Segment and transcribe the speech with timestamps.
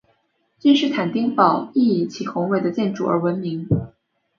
[0.57, 3.67] 君士坦丁堡亦以其宏伟的建筑而闻名。